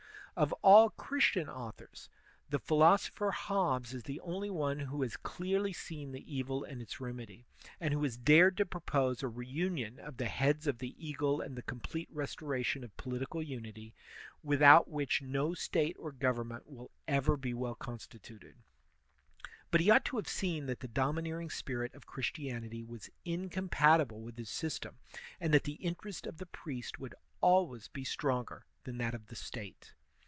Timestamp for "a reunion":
9.21-9.99